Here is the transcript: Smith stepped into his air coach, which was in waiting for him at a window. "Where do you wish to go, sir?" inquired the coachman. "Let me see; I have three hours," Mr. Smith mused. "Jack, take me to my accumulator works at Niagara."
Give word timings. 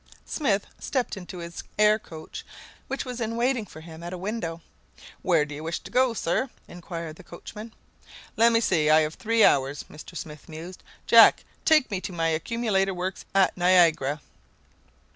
Smith 0.25 0.65
stepped 0.79 1.15
into 1.15 1.37
his 1.37 1.61
air 1.77 1.99
coach, 1.99 2.43
which 2.87 3.05
was 3.05 3.21
in 3.21 3.35
waiting 3.37 3.67
for 3.67 3.81
him 3.81 4.01
at 4.01 4.11
a 4.11 4.17
window. 4.17 4.59
"Where 5.21 5.45
do 5.45 5.53
you 5.53 5.63
wish 5.63 5.77
to 5.81 5.91
go, 5.91 6.15
sir?" 6.15 6.49
inquired 6.67 7.17
the 7.17 7.23
coachman. 7.23 7.71
"Let 8.35 8.51
me 8.51 8.61
see; 8.61 8.89
I 8.89 9.01
have 9.01 9.13
three 9.13 9.43
hours," 9.43 9.83
Mr. 9.91 10.17
Smith 10.17 10.49
mused. 10.49 10.81
"Jack, 11.05 11.43
take 11.65 11.91
me 11.91 12.01
to 12.01 12.13
my 12.13 12.29
accumulator 12.29 12.95
works 12.95 13.25
at 13.35 13.55
Niagara." 13.55 14.21